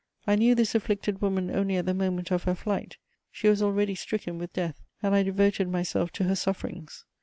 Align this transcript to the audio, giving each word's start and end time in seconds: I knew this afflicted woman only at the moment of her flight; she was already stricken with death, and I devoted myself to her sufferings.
I 0.25 0.33
knew 0.35 0.55
this 0.55 0.73
afflicted 0.73 1.21
woman 1.21 1.51
only 1.51 1.75
at 1.75 1.85
the 1.85 1.93
moment 1.93 2.31
of 2.31 2.45
her 2.45 2.55
flight; 2.55 2.97
she 3.29 3.47
was 3.47 3.61
already 3.61 3.93
stricken 3.93 4.39
with 4.39 4.51
death, 4.51 4.81
and 5.03 5.13
I 5.13 5.21
devoted 5.21 5.69
myself 5.69 6.11
to 6.13 6.23
her 6.23 6.33
sufferings. 6.35 7.05